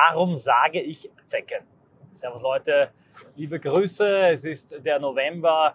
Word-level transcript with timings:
Warum 0.00 0.38
sage 0.38 0.80
ich 0.80 1.10
Zecken? 1.24 1.64
Servus 2.12 2.40
Leute, 2.42 2.90
liebe 3.34 3.58
Grüße. 3.58 4.28
Es 4.28 4.44
ist 4.44 4.84
der 4.84 5.00
November 5.00 5.74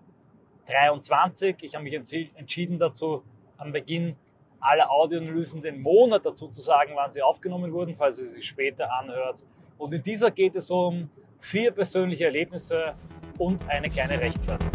23. 0.67 1.57
Ich 1.61 1.75
habe 1.75 1.83
mich 1.83 1.93
entschieden 1.93 2.79
dazu, 2.79 3.21
am 3.57 3.73
Beginn 3.73 4.15
aller 4.61 4.89
Audioanalysen 4.89 5.61
den 5.61 5.81
Monat 5.81 6.25
dazu 6.25 6.47
zu 6.47 6.61
sagen, 6.61 6.93
wann 6.95 7.11
sie 7.11 7.21
aufgenommen 7.21 7.73
wurden, 7.73 7.95
falls 7.95 8.17
ihr 8.17 8.27
sie 8.27 8.43
später 8.43 8.89
anhört. 8.93 9.43
Und 9.77 9.93
in 9.93 10.01
dieser 10.01 10.31
geht 10.31 10.55
es 10.55 10.71
um 10.71 11.09
vier 11.41 11.71
persönliche 11.71 12.23
Erlebnisse 12.23 12.95
und 13.37 13.67
eine 13.67 13.89
kleine 13.89 14.21
Rechtfertigung. 14.21 14.72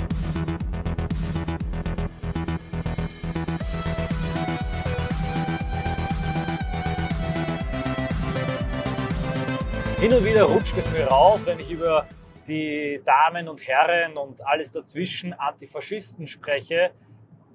Hin 10.01 10.13
und 10.13 10.25
wieder 10.25 10.45
rutscht 10.45 10.79
es 10.79 10.89
mir 10.93 11.09
raus, 11.09 11.45
wenn 11.45 11.59
ich 11.59 11.73
über 11.73 12.07
die 12.47 13.03
Damen 13.05 13.49
und 13.49 13.67
Herren 13.67 14.17
und 14.17 14.47
alles 14.47 14.71
dazwischen 14.71 15.33
Antifaschisten 15.33 16.29
spreche, 16.29 16.93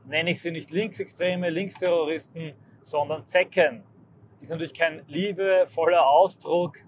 nenne 0.06 0.32
ich 0.32 0.42
sie 0.42 0.52
nicht 0.52 0.70
Linksextreme, 0.70 1.50
Linksterroristen, 1.50 2.54
sondern 2.82 3.26
Zecken. 3.26 3.86
Ist 4.42 4.50
natürlich 4.50 4.74
kein 4.74 5.04
liebevoller 5.08 6.06
Ausdruck, 6.06 6.80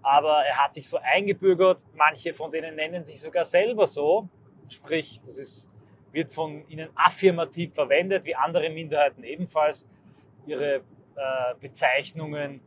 aber 0.00 0.42
er 0.46 0.64
hat 0.64 0.72
sich 0.72 0.88
so 0.88 0.96
eingebürgert. 0.96 1.84
Manche 1.94 2.32
von 2.32 2.50
denen 2.50 2.74
nennen 2.74 3.04
sich 3.04 3.20
sogar 3.20 3.44
selber 3.44 3.86
so. 3.86 4.30
Sprich, 4.70 5.20
das 5.26 5.36
ist, 5.36 5.70
wird 6.12 6.32
von 6.32 6.66
ihnen 6.68 6.88
affirmativ 6.94 7.74
verwendet, 7.74 8.24
wie 8.24 8.36
andere 8.36 8.70
Minderheiten 8.70 9.22
ebenfalls 9.22 9.86
ihre 10.46 10.76
äh, 10.76 10.80
Bezeichnungen 11.60 12.62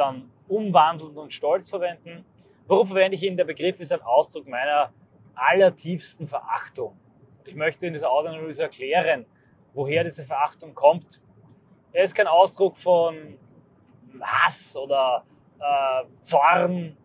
dann 0.00 0.30
umwandeln 0.48 1.16
und 1.16 1.32
stolz 1.32 1.70
verwenden. 1.70 2.24
Warum 2.66 2.86
verwende 2.86 3.16
ich 3.16 3.22
ihn? 3.22 3.36
Der 3.36 3.44
Begriff 3.44 3.78
ist 3.80 3.92
ein 3.92 4.02
Ausdruck 4.02 4.48
meiner 4.48 4.92
allertiefsten 5.34 6.26
Verachtung. 6.26 6.98
Ich 7.44 7.54
möchte 7.54 7.86
in 7.86 7.92
dieser 7.92 8.10
Ausanalyse 8.10 8.62
erklären, 8.62 9.26
woher 9.74 10.02
diese 10.02 10.24
Verachtung 10.24 10.74
kommt. 10.74 11.20
Er 11.92 12.04
ist 12.04 12.14
kein 12.14 12.26
Ausdruck 12.26 12.76
von 12.76 13.38
Hass 14.20 14.76
oder 14.76 15.24
äh, 15.58 16.04
Zorn 16.20 16.96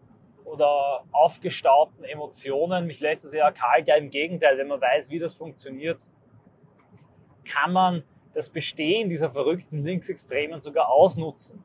oder 0.45 1.03
aufgestauten 1.11 2.03
Emotionen. 2.05 2.87
Mich 2.87 2.99
lässt 3.01 3.25
das 3.25 3.33
eher 3.33 3.51
kalt. 3.51 3.87
Ja, 3.87 3.95
im 3.95 4.09
Gegenteil, 4.09 4.57
wenn 4.57 4.67
man 4.67 4.79
weiß, 4.79 5.09
wie 5.09 5.19
das 5.19 5.33
funktioniert, 5.33 6.05
kann 7.43 7.73
man 7.73 8.03
das 8.33 8.49
Bestehen 8.49 9.09
dieser 9.09 9.29
verrückten 9.29 9.83
Linksextremen 9.83 10.61
sogar 10.61 10.89
ausnutzen. 10.89 11.63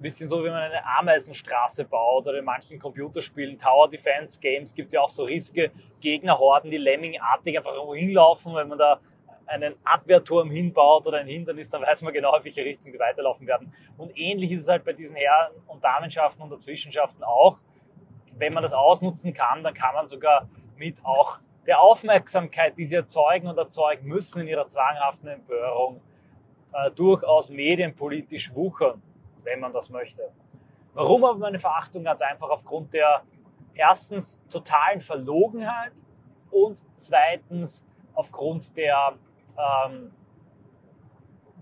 Ein 0.00 0.04
bisschen 0.04 0.28
so, 0.28 0.42
wie 0.42 0.48
man 0.48 0.62
eine 0.62 0.82
Ameisenstraße 0.98 1.84
baut 1.84 2.26
oder 2.26 2.38
in 2.38 2.44
manchen 2.46 2.78
Computerspielen, 2.78 3.58
Tower 3.58 3.86
Defense 3.86 4.40
Games, 4.40 4.74
gibt 4.74 4.86
es 4.86 4.94
ja 4.94 5.02
auch 5.02 5.10
so 5.10 5.24
riesige 5.24 5.72
Gegnerhorden, 6.00 6.70
die 6.70 6.78
Lemmingartig 6.78 7.58
einfach 7.58 7.74
irgendwo 7.74 7.94
hinlaufen. 7.94 8.54
Wenn 8.54 8.68
man 8.68 8.78
da 8.78 8.98
einen 9.44 9.74
Abwehrturm 9.84 10.50
hinbaut 10.50 11.06
oder 11.06 11.18
ein 11.18 11.26
Hindernis, 11.26 11.68
dann 11.68 11.82
weiß 11.82 12.00
man 12.00 12.14
genau, 12.14 12.34
in 12.34 12.44
welche 12.44 12.64
Richtung 12.64 12.92
die 12.92 12.98
weiterlaufen 12.98 13.46
werden. 13.46 13.74
Und 13.98 14.16
ähnlich 14.16 14.52
ist 14.52 14.62
es 14.62 14.68
halt 14.68 14.86
bei 14.86 14.94
diesen 14.94 15.16
Herren- 15.16 15.52
und 15.66 15.84
Damenschaften 15.84 16.40
und 16.44 16.48
Dazwischenschaften 16.48 17.22
auch. 17.22 17.58
Wenn 18.38 18.54
man 18.54 18.62
das 18.62 18.72
ausnutzen 18.72 19.34
kann, 19.34 19.62
dann 19.62 19.74
kann 19.74 19.94
man 19.94 20.06
sogar 20.06 20.48
mit 20.78 21.04
auch 21.04 21.40
der 21.66 21.78
Aufmerksamkeit, 21.78 22.78
die 22.78 22.86
sie 22.86 22.94
erzeugen 22.94 23.48
und 23.48 23.58
erzeugen 23.58 24.08
müssen 24.08 24.40
in 24.40 24.48
ihrer 24.48 24.66
zwanghaften 24.66 25.28
Empörung, 25.28 26.00
äh, 26.72 26.90
durchaus 26.90 27.50
medienpolitisch 27.50 28.54
wuchern 28.54 29.02
wenn 29.44 29.60
man 29.60 29.72
das 29.72 29.90
möchte. 29.90 30.30
Warum 30.94 31.24
aber 31.24 31.38
meine 31.38 31.58
Verachtung? 31.58 32.04
Ganz 32.04 32.20
einfach 32.20 32.48
aufgrund 32.48 32.92
der 32.94 33.22
erstens 33.74 34.42
totalen 34.48 35.00
Verlogenheit 35.00 35.92
und 36.50 36.82
zweitens 36.96 37.84
aufgrund 38.14 38.76
der 38.76 39.14
ähm, 39.56 40.12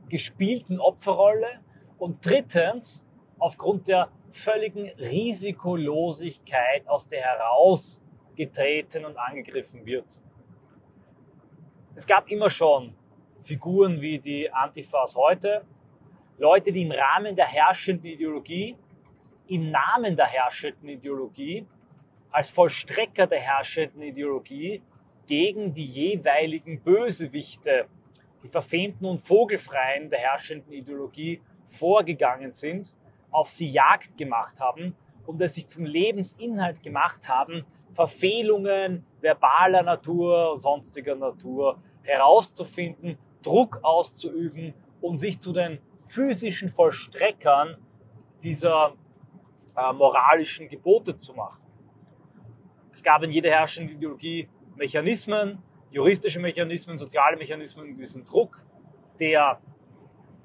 gespielten 0.08 0.80
Opferrolle 0.80 1.60
und 1.98 2.25
drittens 2.25 3.04
aufgrund 3.38 3.88
der 3.88 4.10
völligen 4.31 4.88
Risikolosigkeit, 4.98 6.88
aus 6.88 7.08
der 7.08 7.22
herausgetreten 7.22 9.04
und 9.04 9.16
angegriffen 9.16 9.84
wird. 9.84 10.19
Es 11.94 12.06
gab 12.06 12.31
immer 12.31 12.50
schon 12.50 12.94
Figuren 13.41 14.00
wie 14.00 14.19
die 14.19 14.50
Antifas 14.52 15.16
heute, 15.16 15.64
Leute, 16.41 16.71
die 16.71 16.82
im 16.82 16.93
Rahmen 16.93 17.34
der 17.34 17.47
herrschenden 17.47 18.06
Ideologie, 18.06 18.76
im 19.49 19.72
Namen 19.72 20.16
der 20.16 20.26
herrschenden 20.26 20.88
Ideologie, 20.88 21.66
als 22.31 22.49
Vollstrecker 22.49 23.26
der 23.26 23.41
herrschenden 23.41 24.03
Ideologie 24.03 24.81
gegen 25.26 25.75
die 25.75 25.84
jeweiligen 25.84 26.81
Bösewichte, 26.81 27.87
die 28.44 28.49
verfemten 28.49 29.04
und 29.06 29.19
vogelfreien 29.19 30.10
der 30.10 30.21
herrschenden 30.21 30.72
Ideologie 30.72 31.41
vorgegangen 31.66 32.53
sind, 32.53 32.94
auf 33.32 33.49
sie 33.49 33.72
Jagd 33.72 34.16
gemacht 34.16 34.60
haben 34.60 34.94
und 35.26 35.43
es 35.43 35.56
sich 35.56 35.66
zum 35.66 35.84
Lebensinhalt 35.87 36.84
gemacht 36.84 37.28
haben, 37.28 37.65
Verfehlungen 37.94 39.05
verbaler 39.20 39.82
Natur 39.82 40.53
und 40.53 40.60
sonstiger 40.60 41.16
Natur 41.16 41.82
herauszufinden, 42.03 43.19
Druck 43.43 43.81
auszuüben 43.82 44.72
und 45.00 45.16
sich 45.16 45.41
zu 45.41 45.53
den 45.53 45.81
physischen 46.08 46.69
Vollstreckern 46.69 47.76
dieser 48.42 48.94
äh, 49.76 49.92
moralischen 49.92 50.69
Gebote 50.69 51.16
zu 51.16 51.34
machen. 51.34 51.60
Es 52.92 53.02
gab 53.02 53.22
in 53.22 53.30
jeder 53.30 53.50
herrschenden 53.50 53.96
Ideologie 53.96 54.48
Mechanismen, 54.76 55.62
juristische 55.91 56.41
Mechanismen, 56.41 56.98
soziale 56.98 57.36
Mechanismen, 57.36 57.94
gewissen 57.96 58.24
Druck, 58.24 58.60
der 59.20 59.60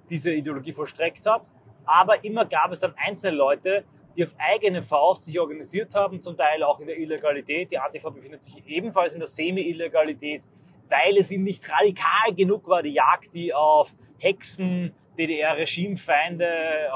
diese 0.10 0.32
Ideologie 0.32 0.74
vollstreckt 0.74 1.26
hat. 1.26 1.50
Aber 1.86 2.24
immer 2.24 2.46
gab 2.46 2.72
es 2.72 2.80
dann 2.80 2.94
einzelne 2.96 3.38
Leute, 3.38 3.86
die 4.16 4.24
auf 4.24 4.36
eigene 4.38 4.84
Faust 4.84 5.26
sich 5.26 5.40
organisiert 5.40 5.96
haben, 5.96 6.22
zum 6.22 6.38
Teil 6.38 6.64
auch 6.64 6.80
in 6.80 6.88
der 6.88 6.98
Illegalität. 6.98 7.72
Die 7.72 7.80
Antifa 7.80 8.10
befindet 8.10 8.42
sich 8.42 8.66
ebenfalls 8.68 9.14
in 9.14 9.20
der 9.20 9.28
Semi-Illegalität, 9.28 10.44
weil 10.90 11.18
es 11.18 11.32
ihnen 11.32 11.44
nicht 11.44 11.68
radikal 11.70 12.34
genug 12.36 12.68
war, 12.68 12.84
die 12.84 12.94
Jagd, 12.94 13.34
die 13.34 13.54
auf 13.54 13.94
Hexen, 14.20 14.94
DDR-Regimefeinde, 15.18 16.48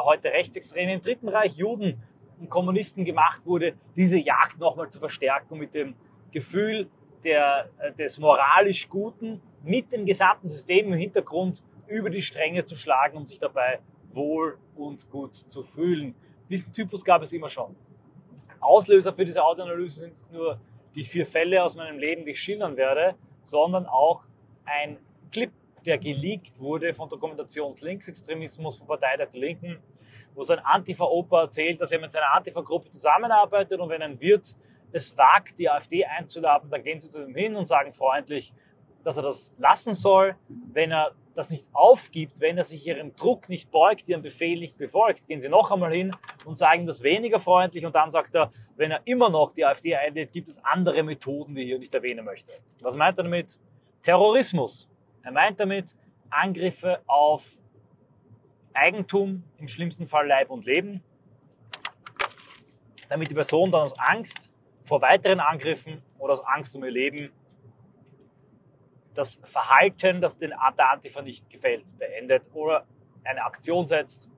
heute 0.03 0.29
Rechtsextreme 0.29 0.93
im 0.93 1.01
Dritten 1.01 1.29
Reich, 1.29 1.55
Juden 1.55 2.01
und 2.39 2.49
Kommunisten 2.49 3.05
gemacht 3.05 3.45
wurde, 3.45 3.73
diese 3.95 4.17
Jagd 4.17 4.59
nochmal 4.59 4.89
zu 4.89 4.99
verstärken 4.99 5.57
mit 5.57 5.73
dem 5.73 5.95
Gefühl 6.31 6.89
der, 7.23 7.69
äh, 7.79 7.93
des 7.93 8.19
moralisch 8.19 8.89
Guten 8.89 9.41
mit 9.63 9.91
dem 9.91 10.05
gesamten 10.05 10.49
System 10.49 10.93
im 10.93 10.99
Hintergrund 10.99 11.63
über 11.87 12.09
die 12.09 12.21
Stränge 12.21 12.63
zu 12.63 12.75
schlagen, 12.75 13.17
um 13.17 13.25
sich 13.25 13.39
dabei 13.39 13.79
wohl 14.09 14.57
und 14.75 15.09
gut 15.09 15.35
zu 15.35 15.63
fühlen. 15.63 16.15
Diesen 16.49 16.71
Typus 16.73 17.03
gab 17.03 17.21
es 17.23 17.33
immer 17.33 17.49
schon. 17.49 17.75
Auslöser 18.59 19.13
für 19.13 19.25
diese 19.25 19.43
Audioanalyse 19.43 20.01
sind 20.01 20.13
nicht 20.13 20.31
nur 20.31 20.59
die 20.95 21.03
vier 21.03 21.25
Fälle 21.25 21.63
aus 21.63 21.75
meinem 21.75 21.99
Leben, 21.99 22.25
die 22.25 22.31
ich 22.31 22.41
schildern 22.41 22.75
werde, 22.75 23.15
sondern 23.43 23.85
auch 23.85 24.23
ein 24.65 24.97
Clip 25.31 25.51
der 25.87 25.97
geleakt 25.97 26.59
wurde 26.59 26.93
von 26.93 27.07
Dokumentationslinksextremismus 27.07 28.75
von 28.75 28.87
Partei 28.87 29.15
der 29.15 29.29
Linken, 29.31 29.79
wo 30.35 30.43
sein 30.43 30.59
Antifa-Opa 30.59 31.43
erzählt, 31.43 31.79
dass 31.79 31.91
er 31.91 31.99
mit 31.99 32.11
seiner 32.11 32.33
Antifa-Gruppe 32.33 32.89
zusammenarbeitet 32.89 33.79
und 33.79 33.89
wenn 33.89 34.01
ein 34.01 34.19
Wirt 34.19 34.55
es 34.91 35.17
wagt, 35.17 35.57
die 35.59 35.69
AfD 35.69 36.05
einzuladen, 36.05 36.69
dann 36.69 36.83
gehen 36.83 36.99
sie 36.99 37.09
zu 37.09 37.23
ihm 37.23 37.35
hin 37.35 37.55
und 37.55 37.65
sagen 37.65 37.93
freundlich, 37.93 38.53
dass 39.03 39.17
er 39.17 39.23
das 39.23 39.53
lassen 39.57 39.95
soll. 39.95 40.35
Wenn 40.47 40.91
er 40.91 41.13
das 41.33 41.49
nicht 41.49 41.65
aufgibt, 41.71 42.39
wenn 42.39 42.57
er 42.57 42.63
sich 42.63 42.85
ihrem 42.85 43.15
Druck 43.15 43.47
nicht 43.47 43.71
beugt, 43.71 44.07
ihrem 44.07 44.21
Befehl 44.21 44.59
nicht 44.59 44.77
befolgt, 44.77 45.25
gehen 45.27 45.39
sie 45.39 45.49
noch 45.49 45.71
einmal 45.71 45.93
hin 45.93 46.13
und 46.45 46.57
sagen 46.57 46.85
das 46.85 47.03
weniger 47.03 47.39
freundlich 47.39 47.85
und 47.85 47.95
dann 47.95 48.11
sagt 48.11 48.35
er, 48.35 48.51
wenn 48.75 48.91
er 48.91 49.01
immer 49.05 49.29
noch 49.29 49.53
die 49.53 49.65
AfD 49.65 49.95
einlädt, 49.95 50.33
gibt 50.33 50.49
es 50.49 50.63
andere 50.63 51.03
Methoden, 51.03 51.55
die 51.55 51.61
ich 51.61 51.67
hier 51.67 51.79
nicht 51.79 51.93
erwähnen 51.93 52.25
möchte. 52.25 52.51
Was 52.81 52.95
meint 52.95 53.17
er 53.17 53.23
damit? 53.23 53.59
Terrorismus. 54.03 54.89
Er 55.27 55.33
meint 55.33 55.59
damit 55.59 55.93
Angriffe 56.29 57.01
auf 57.05 57.59
Eigentum, 58.73 59.43
im 59.57 59.67
schlimmsten 59.67 60.07
Fall 60.07 60.25
Leib 60.25 60.49
und 60.49 60.63
Leben, 60.65 61.03
damit 63.09 63.29
die 63.29 63.33
Person 63.33 63.69
dann 63.69 63.81
aus 63.81 63.99
Angst 63.99 64.53
vor 64.83 65.01
weiteren 65.01 65.41
Angriffen 65.41 66.01
oder 66.17 66.31
aus 66.31 66.45
Angst 66.45 66.77
um 66.77 66.85
ihr 66.85 66.91
Leben 66.91 67.33
das 69.15 69.37
Verhalten, 69.43 70.21
das 70.21 70.37
den 70.37 70.51
der 70.51 70.91
Antifa 70.91 71.21
nicht 71.21 71.49
gefällt, 71.49 71.99
beendet 71.99 72.49
oder 72.53 72.85
eine 73.25 73.43
Aktion 73.43 73.85
setzt, 73.85 74.29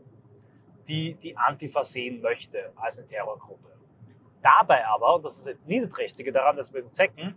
die 0.88 1.14
die 1.14 1.38
Antifa 1.38 1.84
sehen 1.84 2.20
möchte 2.20 2.74
als 2.78 2.98
eine 2.98 3.06
Terrorgruppe. 3.06 3.78
Dabei 4.42 4.88
aber, 4.88 5.18
und 5.18 5.24
das 5.24 5.38
ist 5.38 5.46
das 5.46 5.56
Niederträchtige 5.68 6.32
daran, 6.32 6.58
dass 6.58 6.72
beim 6.72 6.92
Zecken 6.92 7.36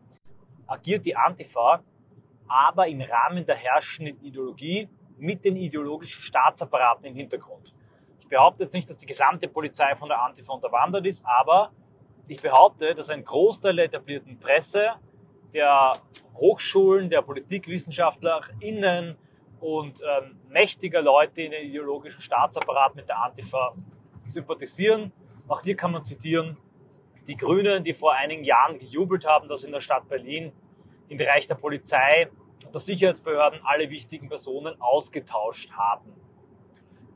agiert 0.67 1.05
die 1.05 1.15
Antifa 1.15 1.85
aber 2.53 2.87
im 2.87 3.01
Rahmen 3.01 3.47
der 3.47 3.57
herrschenden 3.57 4.21
Ideologie 4.23 4.89
mit 5.17 5.45
den 5.45 5.57
ideologischen 5.57 6.23
Staatsapparaten 6.23 7.07
im 7.07 7.15
Hintergrund. 7.15 7.75
Ich 8.21 8.29
behaupte 8.29 8.65
jetzt 8.65 8.75
nicht, 8.75 8.89
dass 8.89 8.97
die 8.99 9.07
gesamte 9.07 9.49
Polizei 9.49 9.95
von 9.95 10.09
der 10.09 10.23
Antifa 10.23 10.53
unterwandert 10.53 11.07
ist, 11.07 11.25
aber 11.25 11.73
ich 12.29 12.41
behaupte, 12.43 12.95
dass 12.95 13.09
ein 13.11 13.25
Großteil 13.25 13.77
der 13.77 13.87
etablierten 13.87 14.39
Presse, 14.39 14.93
der 15.55 15.95
Hochschulen, 16.35 17.09
der 17.11 17.23
PolitikwissenschaftlerInnen 17.23 19.17
und 19.61 20.03
ähm, 20.03 20.39
mächtiger 20.49 21.03
Leute 21.03 21.43
in 21.43 21.53
den 21.53 21.69
ideologischen 21.69 22.21
Staatsapparat 22.21 22.95
mit 22.95 23.09
der 23.09 23.23
Antifa 23.23 23.75
sympathisieren. 24.27 25.13
Auch 25.49 25.63
hier 25.63 25.77
kann 25.77 25.93
man 25.93 26.05
zitieren, 26.05 26.57
die 27.27 27.37
Grünen, 27.37 27.85
die 27.85 27.95
vor 27.95 28.13
einigen 28.13 28.45
Jahren 28.45 28.79
gejubelt 28.79 29.27
haben, 29.27 29.49
dass 29.49 29.63
in 29.63 29.73
der 29.73 29.81
Stadt 29.81 30.09
Berlin 30.09 30.53
im 31.09 31.19
Bereich 31.19 31.47
der 31.47 31.55
Polizei 31.55 32.29
der 32.71 32.81
Sicherheitsbehörden 32.81 33.61
alle 33.65 33.91
wichtigen 33.91 34.29
Personen 34.29 34.81
ausgetauscht 34.81 35.73
haben. 35.73 36.13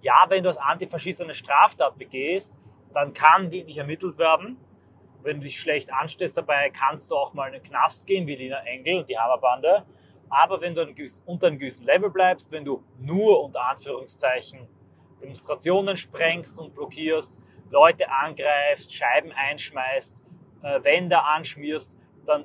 Ja, 0.03 0.27
wenn 0.29 0.43
du 0.43 0.49
als 0.49 0.59
Antifaschist 0.59 1.23
eine 1.23 1.35
Straftat 1.35 1.99
begehst, 1.99 2.57
dann 2.93 3.13
kann 3.13 3.51
die 3.51 3.65
nicht 3.65 3.79
ermittelt 3.79 4.19
werden. 4.19 4.59
Wenn 5.23 5.39
du 5.39 5.45
dich 5.45 5.61
schlecht 5.61 5.93
anstellst 5.93 6.37
dabei, 6.37 6.71
kannst 6.71 7.11
du 7.11 7.17
auch 7.17 7.35
mal 7.35 7.49
in 7.49 7.55
den 7.55 7.63
Knast 7.63 8.07
gehen, 8.07 8.27
wie 8.27 8.37
Lina 8.37 8.59
Engel 8.65 9.01
und 9.01 9.09
die 9.09 9.19
Hammerbande. 9.19 9.85
Aber 10.29 10.61
wenn 10.61 10.75
du 10.75 10.87
unter 11.25 11.47
einem 11.47 11.59
gewissen 11.59 11.85
Level 11.85 12.11
bleibst, 12.11 12.53
wenn 12.53 12.65
du 12.65 12.83
nur 12.99 13.43
unter 13.45 13.65
Anführungszeichen 13.69 14.69
Demonstrationen 15.21 15.97
sprengst 15.97 16.59
und 16.59 16.75
blockierst, 16.75 17.41
Leute 17.71 18.11
angreifst, 18.11 18.95
Scheiben 18.95 19.33
einschmeißt, 19.33 20.25
äh, 20.63 20.83
Wände 20.85 21.23
anschmierst, 21.23 21.99
dann 22.25 22.45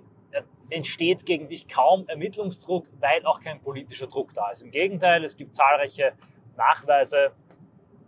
entsteht 0.72 1.26
gegen 1.26 1.48
dich 1.48 1.68
kaum 1.68 2.08
Ermittlungsdruck, 2.08 2.88
weil 3.00 3.26
auch 3.26 3.42
kein 3.42 3.62
politischer 3.62 4.08
Druck 4.08 4.34
da 4.34 4.50
ist. 4.50 4.62
Im 4.62 4.72
Gegenteil, 4.72 5.24
es 5.24 5.36
gibt 5.36 5.56
zahlreiche 5.56 6.14
Nachweise, 6.58 7.32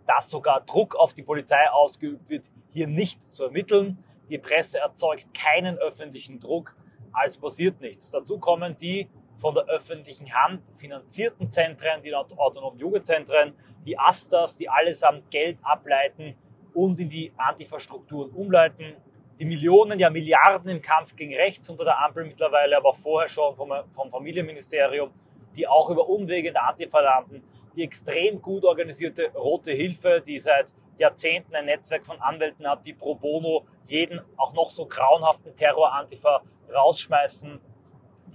dass 0.06 0.30
sogar 0.30 0.60
Druck 0.62 0.96
auf 0.96 1.14
die 1.14 1.22
Polizei 1.22 1.70
ausgeübt 1.70 2.28
wird, 2.28 2.44
hier 2.72 2.86
nicht 2.86 3.32
zu 3.32 3.44
ermitteln. 3.44 4.02
Die 4.28 4.38
Presse 4.38 4.78
erzeugt 4.78 5.32
keinen 5.34 5.78
öffentlichen 5.78 6.40
Druck, 6.40 6.74
also 7.12 7.40
passiert 7.40 7.80
nichts. 7.80 8.10
Dazu 8.10 8.38
kommen 8.38 8.76
die 8.76 9.08
von 9.36 9.54
der 9.54 9.64
öffentlichen 9.64 10.32
Hand 10.32 10.62
finanzierten 10.74 11.50
Zentren, 11.50 12.02
die 12.02 12.14
autonomen 12.14 12.78
Jugendzentren, 12.78 13.54
die 13.84 13.98
Astas, 13.98 14.56
die 14.56 14.68
allesamt 14.68 15.30
Geld 15.30 15.58
ableiten 15.62 16.34
und 16.72 16.98
in 16.98 17.08
die 17.08 17.32
Antifa-Strukturen 17.36 18.30
umleiten. 18.30 18.96
Die 19.38 19.44
Millionen, 19.44 19.98
ja 19.98 20.10
Milliarden 20.10 20.70
im 20.70 20.80
Kampf 20.80 21.16
gegen 21.16 21.34
rechts 21.34 21.68
unter 21.68 21.84
der 21.84 22.04
Ampel 22.04 22.24
mittlerweile, 22.24 22.76
aber 22.76 22.90
auch 22.90 22.96
vorher 22.96 23.28
schon 23.28 23.56
vom, 23.56 23.72
vom 23.90 24.10
Familienministerium, 24.10 25.10
die 25.56 25.66
auch 25.66 25.90
über 25.90 26.08
Umwege 26.08 26.48
in 26.48 26.54
der 26.54 26.68
Antifa 26.68 27.00
landen. 27.00 27.42
Die 27.74 27.82
extrem 27.82 28.40
gut 28.40 28.64
organisierte 28.64 29.32
Rote 29.34 29.72
Hilfe, 29.72 30.22
die 30.24 30.38
seit 30.38 30.72
Jahrzehnten 30.98 31.54
ein 31.56 31.64
Netzwerk 31.64 32.06
von 32.06 32.20
Anwälten 32.20 32.66
hat, 32.68 32.86
die 32.86 32.92
pro 32.92 33.16
bono 33.16 33.66
jeden 33.88 34.20
auch 34.36 34.52
noch 34.54 34.70
so 34.70 34.86
grauenhaften 34.86 35.56
Terror-Antifa 35.56 36.42
rausschmeißen. 36.72 37.60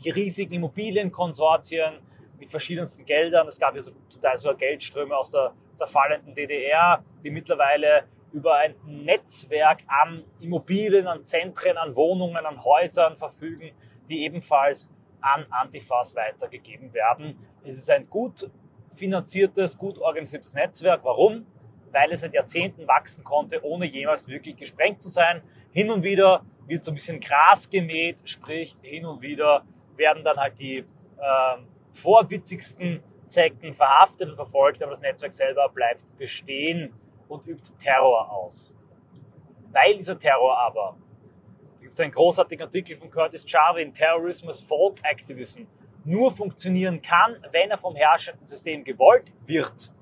Die 0.04 0.10
riesigen 0.10 0.54
Immobilienkonsortien 0.54 2.00
mit 2.38 2.50
verschiedensten 2.50 3.06
Geldern. 3.06 3.48
Es 3.48 3.58
gab 3.58 3.76
ja 3.76 3.82
so, 3.82 3.92
zum 4.10 4.22
Teil 4.22 4.38
sogar 4.38 4.56
Geldströme 4.56 5.16
aus 5.16 5.32
der 5.32 5.54
zerfallenden 5.76 6.34
DDR, 6.34 7.04
die 7.24 7.32
mittlerweile 7.32 8.04
über 8.32 8.56
ein 8.56 8.76
Netzwerk 8.86 9.84
an 9.88 10.24
Immobilien, 10.40 11.08
an 11.08 11.22
Zentren, 11.22 11.78
an 11.78 11.96
Wohnungen, 11.96 12.46
an 12.46 12.64
Häusern 12.64 13.18
verfügen, 13.18 13.72
die 14.10 14.24
ebenfalls 14.24 14.90
an 15.22 15.46
Antifas 15.50 16.16
weitergegeben 16.16 16.94
werden. 16.94 17.38
Es 17.64 17.78
ist 17.78 17.90
ein 17.90 18.10
gut 18.10 18.50
finanziertes, 18.94 19.78
gut 19.78 20.00
organisiertes 20.00 20.54
Netzwerk. 20.54 21.04
Warum? 21.04 21.46
Weil 21.92 22.12
es 22.12 22.22
seit 22.22 22.34
Jahrzehnten 22.34 22.88
wachsen 22.88 23.24
konnte, 23.24 23.64
ohne 23.64 23.86
jemals 23.86 24.28
wirklich 24.28 24.56
gesprengt 24.56 25.02
zu 25.02 25.10
sein. 25.10 25.42
Hin 25.72 25.90
und 25.92 26.04
wieder 26.04 26.46
wird 26.68 26.84
so 26.84 26.92
ein 26.92 26.96
bisschen 26.96 27.20
Gras 27.20 27.70
gemäht, 27.70 28.22
sprich 28.30 28.76
hin 28.82 29.06
und 29.06 29.22
wieder 29.22 29.64
werden 29.96 30.24
dann 30.24 30.38
halt 30.38 30.60
die 30.60 30.78
äh, 30.78 31.58
vorwitzigsten 31.92 33.04
Zecken 33.26 33.74
verhaftet 33.74 34.30
und 34.30 34.36
verfolgt, 34.36 34.82
aber 34.82 34.92
das 34.92 35.02
Netzwerk 35.02 35.34
selber 35.34 35.70
bleibt 35.70 36.04
bestehen 36.18 36.94
und 37.30 37.48
übt 37.48 37.72
Terror 37.78 38.30
aus. 38.30 38.76
Weil 39.72 39.96
dieser 39.96 40.20
Terror 40.20 40.58
aber, 40.58 40.98
da 41.76 41.80
gibt 41.80 41.94
es 41.94 42.00
einen 42.00 42.12
großartigen 42.12 42.66
Artikel 42.66 42.98
von 42.98 43.10
Curtis 43.10 43.46
Jarvin, 43.48 43.94
Terrorism 43.94 44.50
as 44.50 44.60
Folk 44.60 45.00
Activism, 45.04 45.64
nur 46.04 46.32
funktionieren 46.32 47.02
kann, 47.02 47.38
wenn 47.52 47.70
er 47.70 47.78
vom 47.78 47.96
herrschenden 47.96 48.48
System 48.48 48.84
gewollt 48.84 49.32
wird, 49.46 49.94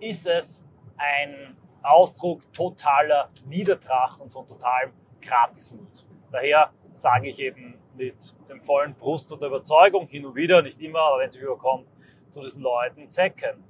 ist 0.00 0.26
es 0.26 0.66
ein 0.96 1.56
Ausdruck 1.82 2.52
totaler 2.52 3.30
Niedertracht 3.44 4.20
und 4.20 4.30
von 4.30 4.46
totalem 4.46 4.92
Gratismut. 5.20 6.06
Daher 6.30 6.72
sage 6.94 7.28
ich 7.28 7.38
eben 7.38 7.78
mit 7.94 8.34
dem 8.48 8.60
vollen 8.60 8.94
Brust 8.94 9.30
und 9.32 9.40
der 9.40 9.48
Überzeugung, 9.48 10.06
hin 10.06 10.24
und 10.24 10.34
wieder, 10.34 10.62
nicht 10.62 10.80
immer, 10.80 11.00
aber 11.00 11.18
wenn 11.20 11.26
es 11.26 11.34
sich 11.34 11.42
überkommt, 11.42 11.88
zu 12.28 12.40
diesen 12.40 12.62
Leuten 12.62 13.08
zecken. 13.08 13.62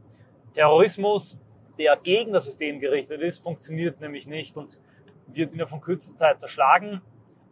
Terrorismus 0.52 1.38
der 1.78 1.96
gegen 1.96 2.32
das 2.32 2.44
System 2.44 2.80
gerichtet 2.80 3.20
ist, 3.20 3.42
funktioniert 3.42 4.00
nämlich 4.00 4.26
nicht 4.26 4.56
und 4.56 4.78
wird 5.26 5.52
innerhalb 5.52 5.70
von 5.70 5.80
kürzester 5.80 6.16
Zeit 6.16 6.40
zerschlagen. 6.40 7.00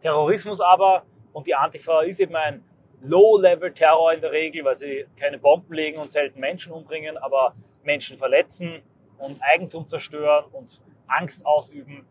Terrorismus 0.01 0.61
aber, 0.61 1.03
und 1.33 1.47
die 1.47 1.55
Antifa 1.55 2.01
ist 2.01 2.19
eben 2.19 2.35
ein 2.35 2.63
Low-Level-Terror 3.01 4.13
in 4.13 4.21
der 4.21 4.31
Regel, 4.31 4.63
weil 4.63 4.75
sie 4.75 5.05
keine 5.19 5.39
Bomben 5.39 5.73
legen 5.73 5.99
und 5.99 6.09
selten 6.09 6.39
Menschen 6.39 6.71
umbringen, 6.71 7.17
aber 7.17 7.55
Menschen 7.83 8.17
verletzen 8.17 8.81
und 9.17 9.41
Eigentum 9.41 9.87
zerstören 9.87 10.45
und 10.51 10.81
Angst 11.07 11.45
ausüben. 11.45 12.05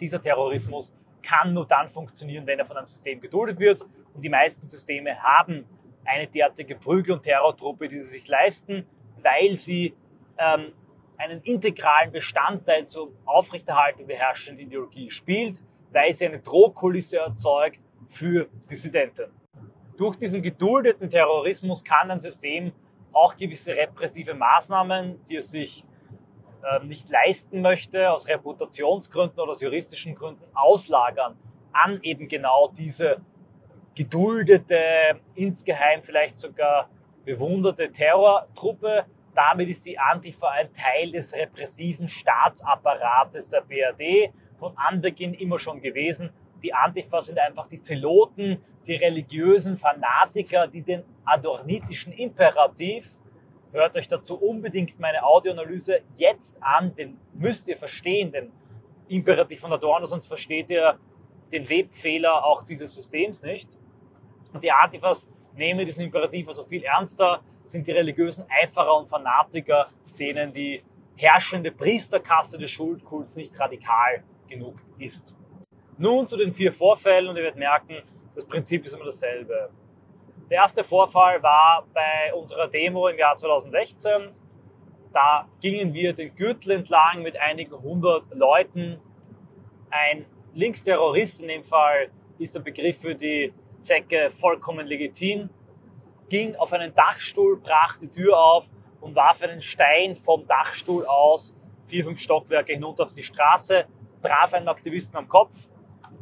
Dieser 0.00 0.20
Terrorismus 0.20 0.92
kann 1.22 1.54
nur 1.54 1.66
dann 1.66 1.88
funktionieren, 1.88 2.46
wenn 2.46 2.58
er 2.58 2.64
von 2.64 2.76
einem 2.76 2.86
System 2.88 3.20
geduldet 3.20 3.58
wird. 3.58 3.82
Und 4.14 4.22
die 4.22 4.28
meisten 4.28 4.66
Systeme 4.66 5.20
haben 5.22 5.64
eine 6.04 6.26
derartige 6.26 6.76
Prügel- 6.76 7.14
und 7.14 7.22
Terrortruppe, 7.22 7.88
die 7.88 7.98
sie 7.98 8.18
sich 8.18 8.28
leisten, 8.28 8.86
weil 9.22 9.56
sie 9.56 9.94
ähm, 10.38 10.72
einen 11.18 11.42
integralen 11.42 12.12
Bestandteil 12.12 12.86
zur 12.86 13.12
Aufrechterhaltung 13.26 14.06
der 14.06 14.16
herrschenden 14.16 14.66
Ideologie 14.66 15.10
spielt, 15.10 15.62
weil 15.92 16.12
sie 16.12 16.26
eine 16.26 16.38
Drohkulisse 16.38 17.18
erzeugt 17.18 17.80
für 18.06 18.48
Dissidenten. 18.70 19.30
Durch 19.96 20.16
diesen 20.16 20.40
geduldeten 20.40 21.10
Terrorismus 21.10 21.82
kann 21.82 22.10
ein 22.10 22.20
System 22.20 22.72
auch 23.12 23.36
gewisse 23.36 23.74
repressive 23.74 24.32
Maßnahmen, 24.32 25.24
die 25.24 25.36
es 25.36 25.50
sich 25.50 25.84
äh, 26.62 26.84
nicht 26.84 27.10
leisten 27.10 27.62
möchte, 27.62 28.10
aus 28.10 28.28
Reputationsgründen 28.28 29.40
oder 29.40 29.52
aus 29.52 29.60
juristischen 29.60 30.14
Gründen 30.14 30.44
auslagern 30.54 31.36
an 31.72 31.98
eben 32.02 32.28
genau 32.28 32.72
diese 32.76 33.20
geduldete, 33.94 34.78
insgeheim 35.34 36.02
vielleicht 36.02 36.38
sogar 36.38 36.88
bewunderte 37.24 37.90
Terrortruppe, 37.90 39.04
damit 39.38 39.68
ist 39.68 39.86
die 39.86 39.96
Antifa 39.96 40.48
ein 40.48 40.68
Teil 40.72 41.12
des 41.12 41.32
repressiven 41.32 42.08
Staatsapparates 42.08 43.48
der 43.48 43.60
BRD 43.60 44.32
von 44.56 44.76
Anbeginn 44.76 45.32
immer 45.32 45.60
schon 45.60 45.80
gewesen. 45.80 46.30
Die 46.60 46.74
Antifa 46.74 47.22
sind 47.22 47.38
einfach 47.38 47.68
die 47.68 47.80
Zeloten, 47.80 48.60
die 48.84 48.96
religiösen 48.96 49.76
Fanatiker, 49.76 50.66
die 50.66 50.82
den 50.82 51.04
adornitischen 51.24 52.12
Imperativ, 52.12 53.20
hört 53.70 53.96
euch 53.96 54.08
dazu 54.08 54.36
unbedingt 54.42 54.98
meine 54.98 55.22
Audioanalyse 55.22 56.00
jetzt 56.16 56.60
an, 56.60 56.96
den 56.96 57.20
müsst 57.32 57.68
ihr 57.68 57.76
verstehen, 57.76 58.32
den 58.32 58.50
Imperativ 59.06 59.60
von 59.60 59.72
Adorno, 59.72 60.06
sonst 60.06 60.26
versteht 60.26 60.68
ihr 60.70 60.98
den 61.52 61.70
Webfehler 61.70 62.44
auch 62.44 62.64
dieses 62.64 62.92
Systems 62.92 63.42
nicht. 63.42 63.78
Und 64.52 64.64
die 64.64 64.72
Antifas 64.72 65.28
nehmen 65.54 65.86
diesen 65.86 66.02
Imperativ 66.02 66.48
also 66.48 66.64
viel 66.64 66.82
ernster, 66.82 67.40
sind 67.68 67.86
die 67.86 67.92
religiösen 67.92 68.44
Eiferer 68.48 68.96
und 68.98 69.08
Fanatiker, 69.08 69.88
denen 70.18 70.52
die 70.52 70.82
herrschende 71.16 71.70
Priesterkaste 71.70 72.58
des 72.58 72.70
Schuldkults 72.70 73.36
nicht 73.36 73.58
radikal 73.58 74.22
genug 74.48 74.76
ist. 74.98 75.36
Nun 75.98 76.26
zu 76.28 76.36
den 76.36 76.52
vier 76.52 76.72
Vorfällen 76.72 77.28
und 77.28 77.36
ihr 77.36 77.42
werdet 77.42 77.58
merken, 77.58 78.02
das 78.34 78.44
Prinzip 78.44 78.86
ist 78.86 78.94
immer 78.94 79.04
dasselbe. 79.04 79.70
Der 80.48 80.58
erste 80.58 80.84
Vorfall 80.84 81.42
war 81.42 81.84
bei 81.92 82.32
unserer 82.32 82.68
Demo 82.68 83.08
im 83.08 83.18
Jahr 83.18 83.36
2016. 83.36 84.30
Da 85.12 85.48
gingen 85.60 85.92
wir 85.92 86.12
den 86.12 86.34
Gürtel 86.34 86.72
entlang 86.72 87.22
mit 87.22 87.38
einigen 87.38 87.78
hundert 87.82 88.24
Leuten. 88.32 89.00
Ein 89.90 90.24
Linksterrorist 90.54 91.42
in 91.42 91.48
dem 91.48 91.64
Fall 91.64 92.10
ist 92.38 92.54
der 92.54 92.60
Begriff 92.60 93.00
für 93.00 93.14
die 93.14 93.52
Zecke 93.80 94.30
vollkommen 94.30 94.86
legitim 94.86 95.50
ging 96.28 96.56
auf 96.56 96.72
einen 96.72 96.94
Dachstuhl, 96.94 97.58
brach 97.60 97.96
die 97.96 98.08
Tür 98.08 98.38
auf 98.38 98.68
und 99.00 99.14
warf 99.14 99.42
einen 99.42 99.60
Stein 99.60 100.16
vom 100.16 100.46
Dachstuhl 100.46 101.06
aus, 101.06 101.54
vier, 101.84 102.04
fünf 102.04 102.20
Stockwerke 102.20 102.72
hinunter 102.72 103.04
auf 103.04 103.14
die 103.14 103.22
Straße, 103.22 103.86
traf 104.22 104.54
einen 104.54 104.68
Aktivisten 104.68 105.16
am 105.16 105.28
Kopf. 105.28 105.68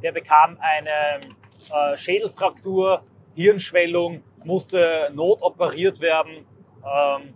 Der 0.02 0.12
bekam 0.12 0.58
eine 0.60 1.20
äh, 1.72 1.96
Schädelfraktur, 1.96 3.02
Hirnschwellung, 3.34 4.22
musste 4.44 5.10
notoperiert 5.12 6.00
werden, 6.00 6.46
ähm, 6.84 7.34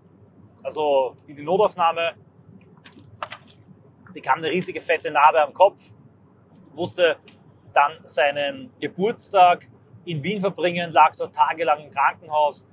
also 0.63 1.17
in 1.27 1.37
die 1.37 1.43
Notaufnahme. 1.43 2.15
bekam 4.13 4.39
eine 4.39 4.51
riesige 4.51 4.81
fette 4.81 5.11
Narbe 5.11 5.41
am 5.41 5.55
Kopf, 5.55 5.91
musste 6.75 7.17
dann 7.73 7.93
seinen 8.05 8.73
Geburtstag 8.81 9.69
in 10.05 10.23
Wien 10.23 10.41
verbringen, 10.41 10.93
lag 10.93 11.15
dort 11.17 11.35
tagelang 11.35 11.85
im 11.85 11.91
Krankenhaus. 11.91 12.67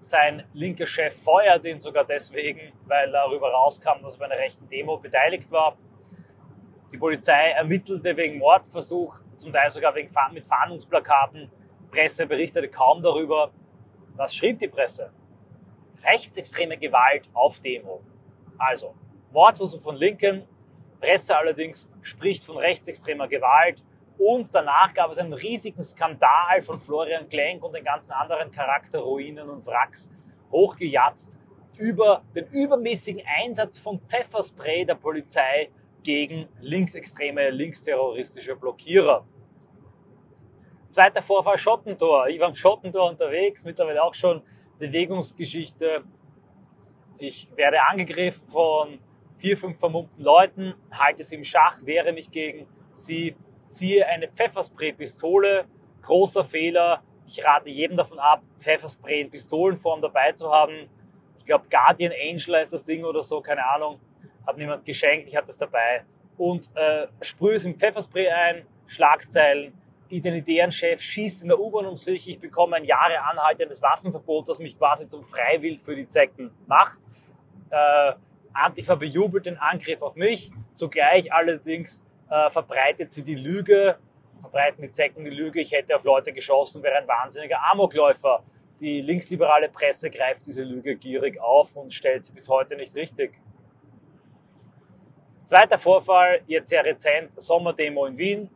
Sein 0.00 0.44
linker 0.52 0.86
Chef 0.86 1.16
feuerte 1.16 1.68
ihn 1.68 1.80
sogar 1.80 2.04
deswegen, 2.04 2.72
weil 2.84 3.10
darüber 3.10 3.50
rauskam, 3.50 4.02
dass 4.02 4.16
er 4.16 4.18
bei 4.18 4.24
einer 4.26 4.36
rechten 4.36 4.68
Demo 4.68 4.98
beteiligt 4.98 5.50
war. 5.50 5.76
Die 6.92 6.98
Polizei 6.98 7.50
ermittelte 7.52 8.16
wegen 8.16 8.38
Mordversuch, 8.38 9.18
zum 9.36 9.52
Teil 9.52 9.70
sogar 9.70 9.94
wegen, 9.94 10.12
mit 10.32 10.44
Fahndungsplakaten. 10.44 11.50
Presse 11.90 12.26
berichtete 12.26 12.68
kaum 12.68 13.02
darüber. 13.02 13.50
Was 14.16 14.34
schrieb 14.34 14.58
die 14.58 14.68
Presse? 14.68 15.10
Rechtsextreme 16.04 16.76
Gewalt 16.76 17.28
auf 17.32 17.58
Demo. 17.60 18.02
Also, 18.58 18.94
Mordversuch 19.32 19.80
von 19.80 19.96
Linken, 19.96 20.46
Presse 21.00 21.36
allerdings 21.36 21.90
spricht 22.02 22.44
von 22.44 22.58
rechtsextremer 22.58 23.26
Gewalt 23.26 23.82
und 24.18 24.54
danach 24.54 24.94
gab 24.94 25.10
es 25.10 25.18
einen 25.18 25.32
riesigen 25.32 25.82
Skandal 25.82 26.62
von 26.62 26.78
Florian 26.78 27.28
Klenk 27.28 27.64
und 27.64 27.74
den 27.74 27.84
ganzen 27.84 28.12
anderen 28.12 28.50
Charakterruinen 28.50 29.48
und 29.48 29.66
Wracks 29.66 30.10
hochgejatzt 30.50 31.38
über 31.76 32.22
den 32.34 32.46
übermäßigen 32.46 33.22
Einsatz 33.26 33.78
von 33.78 34.00
Pfefferspray 34.00 34.84
der 34.84 34.94
Polizei 34.94 35.70
gegen 36.02 36.48
linksextreme, 36.60 37.50
linksterroristische 37.50 38.54
Blockierer. 38.54 39.26
Zweiter 40.90 41.22
Vorfall 41.22 41.58
Schottentor. 41.58 42.28
Ich 42.28 42.38
war 42.38 42.48
am 42.48 42.54
Schottentor 42.54 43.10
unterwegs, 43.10 43.64
mittlerweile 43.64 44.02
auch 44.02 44.14
schon 44.14 44.42
Bewegungsgeschichte. 44.78 46.04
Ich 47.18 47.48
werde 47.56 47.82
angegriffen 47.82 48.46
von 48.46 49.00
vier, 49.36 49.56
fünf 49.56 49.78
vermummten 49.78 50.22
Leuten, 50.22 50.74
halte 50.92 51.24
sie 51.24 51.34
im 51.34 51.44
Schach, 51.44 51.78
wehre 51.82 52.12
mich 52.12 52.30
gegen 52.30 52.68
sie, 52.92 53.34
ziehe 53.74 54.06
eine 54.06 54.28
Pfefferspray-Pistole. 54.28 55.66
Großer 56.02 56.44
Fehler. 56.44 57.02
Ich 57.26 57.44
rate 57.44 57.70
jedem 57.70 57.96
davon 57.96 58.18
ab, 58.18 58.42
Pfefferspray 58.58 59.22
in 59.22 59.30
Pistolenform 59.30 60.02
dabei 60.02 60.32
zu 60.32 60.50
haben. 60.50 60.88
Ich 61.38 61.44
glaube, 61.46 61.64
Guardian 61.70 62.12
Angel 62.12 62.54
ist 62.62 62.72
das 62.72 62.84
Ding 62.84 63.04
oder 63.04 63.22
so, 63.22 63.40
keine 63.40 63.66
Ahnung. 63.66 63.98
Hat 64.46 64.58
niemand 64.58 64.84
geschenkt, 64.84 65.26
ich 65.26 65.36
hatte 65.36 65.50
es 65.50 65.58
dabei. 65.58 66.04
Und 66.36 66.68
äh, 66.74 67.06
sprühe 67.22 67.56
es 67.56 67.64
im 67.64 67.78
Pfefferspray 67.78 68.28
ein, 68.28 68.66
Schlagzeilen. 68.86 69.72
Identitären 70.08 70.70
Chef 70.70 71.00
schießt 71.00 71.42
in 71.42 71.48
der 71.48 71.58
U-Bahn 71.58 71.86
um 71.86 71.96
sich. 71.96 72.28
Ich 72.28 72.38
bekomme 72.38 72.76
ein 72.76 72.84
Jahre 72.84 73.20
anhaltendes 73.22 73.80
Waffenverbot, 73.80 74.48
das 74.48 74.58
mich 74.58 74.78
quasi 74.78 75.08
zum 75.08 75.22
Freiwild 75.22 75.80
für 75.80 75.96
die 75.96 76.06
Zecken 76.06 76.50
macht. 76.66 76.98
Äh, 77.70 78.12
Antifa 78.52 78.94
bejubelt 78.94 79.46
den 79.46 79.56
Angriff 79.56 80.02
auf 80.02 80.14
mich. 80.14 80.50
Zugleich 80.74 81.32
allerdings 81.32 82.02
äh, 82.34 82.50
verbreitet 82.50 83.12
sie 83.12 83.22
die 83.22 83.36
Lüge, 83.36 83.96
verbreiten 84.40 84.82
die 84.82 84.90
Zecken 84.90 85.24
die 85.24 85.30
Lüge, 85.30 85.60
ich 85.60 85.70
hätte 85.70 85.94
auf 85.94 86.02
Leute 86.02 86.32
geschossen, 86.32 86.82
wäre 86.82 86.96
ein 86.96 87.06
wahnsinniger 87.06 87.62
Amokläufer. 87.70 88.42
Die 88.80 89.00
linksliberale 89.00 89.68
Presse 89.68 90.10
greift 90.10 90.44
diese 90.46 90.64
Lüge 90.64 90.96
gierig 90.96 91.40
auf 91.40 91.76
und 91.76 91.94
stellt 91.94 92.24
sie 92.24 92.32
bis 92.32 92.48
heute 92.48 92.74
nicht 92.74 92.94
richtig. 92.96 93.38
Zweiter 95.44 95.78
Vorfall, 95.78 96.40
jetzt 96.46 96.70
sehr 96.70 96.84
rezent, 96.84 97.40
Sommerdemo 97.40 98.06
in 98.06 98.18
Wien. 98.18 98.50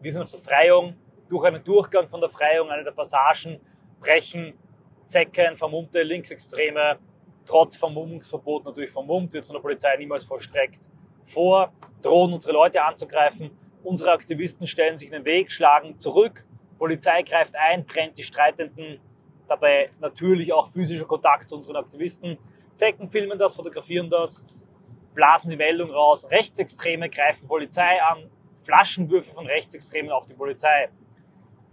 Wir 0.00 0.12
sind 0.12 0.22
auf 0.22 0.30
der 0.30 0.40
Freiung. 0.40 0.96
Durch 1.28 1.44
einen 1.44 1.62
Durchgang 1.62 2.08
von 2.08 2.22
der 2.22 2.30
Freiung, 2.30 2.70
eine 2.70 2.84
der 2.84 2.92
Passagen, 2.92 3.60
brechen 4.00 4.54
Zecken, 5.04 5.58
vermummte 5.58 6.02
Linksextreme, 6.02 6.98
trotz 7.44 7.76
Vermummungsverbot 7.76 8.64
natürlich 8.64 8.90
vermummt, 8.90 9.34
wird 9.34 9.44
von 9.44 9.54
der 9.54 9.60
Polizei 9.60 9.94
niemals 9.98 10.24
vollstreckt, 10.24 10.80
vor, 11.28 11.72
drohen 12.02 12.32
unsere 12.32 12.52
Leute 12.52 12.82
anzugreifen. 12.82 13.50
Unsere 13.82 14.12
Aktivisten 14.12 14.66
stellen 14.66 14.96
sich 14.96 15.08
in 15.08 15.14
den 15.14 15.24
Weg, 15.24 15.50
schlagen 15.50 15.96
zurück. 15.98 16.44
Polizei 16.78 17.22
greift 17.22 17.54
ein, 17.56 17.86
trennt 17.86 18.16
die 18.18 18.22
Streitenden. 18.22 19.00
Dabei 19.48 19.90
natürlich 20.00 20.52
auch 20.52 20.68
physischer 20.68 21.06
Kontakt 21.06 21.48
zu 21.48 21.56
unseren 21.56 21.76
Aktivisten. 21.76 22.38
Zecken 22.74 23.08
filmen 23.08 23.38
das, 23.38 23.56
fotografieren 23.56 24.10
das, 24.10 24.44
blasen 25.14 25.50
die 25.50 25.56
Meldung 25.56 25.90
raus. 25.90 26.30
Rechtsextreme 26.30 27.08
greifen 27.08 27.48
Polizei 27.48 28.00
an. 28.02 28.30
Flaschenwürfe 28.62 29.32
von 29.32 29.46
Rechtsextremen 29.46 30.12
auf 30.12 30.26
die 30.26 30.34
Polizei. 30.34 30.90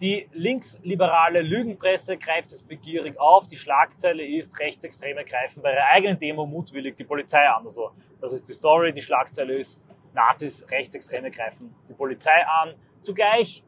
Die 0.01 0.27
linksliberale 0.33 1.41
Lügenpresse 1.41 2.17
greift 2.17 2.51
es 2.51 2.61
begierig 2.61 3.17
auf. 3.17 3.47
Die 3.47 3.55
Schlagzeile 3.55 4.25
ist, 4.25 4.59
Rechtsextreme 4.59 5.23
greifen 5.23 5.63
bei 5.63 5.73
ihrer 5.73 5.85
eigenen 5.85 6.19
Demo 6.19 6.45
mutwillig 6.45 6.97
die 6.97 7.05
Polizei 7.05 7.47
an. 7.47 7.63
Also, 7.63 7.91
das 8.19 8.33
ist 8.33 8.49
die 8.49 8.53
Story. 8.53 8.91
Die 8.91 9.01
Schlagzeile 9.01 9.53
ist, 9.53 9.79
Nazis, 10.13 10.65
Rechtsextreme 10.69 11.31
greifen 11.31 11.73
die 11.87 11.93
Polizei 11.93 12.45
an. 12.45 12.73
Zugleich, 13.01 13.63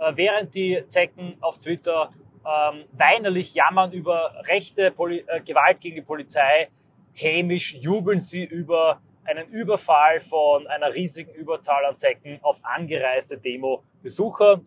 äh, 0.00 0.12
während 0.16 0.54
die 0.54 0.82
Zecken 0.88 1.36
auf 1.40 1.58
Twitter 1.58 2.10
ähm, 2.44 2.84
weinerlich 2.92 3.54
jammern 3.54 3.92
über 3.92 4.32
rechte 4.48 4.90
Poli 4.90 5.24
äh, 5.28 5.40
Gewalt 5.42 5.80
gegen 5.80 5.96
die 5.96 6.02
Polizei, 6.02 6.70
hämisch 7.12 7.74
jubeln 7.74 8.20
sie 8.20 8.44
über 8.44 9.00
einen 9.24 9.48
Überfall 9.48 10.20
von 10.20 10.66
einer 10.66 10.92
riesigen 10.94 11.32
Überzahl 11.34 11.84
an 11.84 11.96
Zecken 11.96 12.38
auf 12.42 12.58
angereiste 12.62 13.38
Demo-Besucher. 13.38 14.62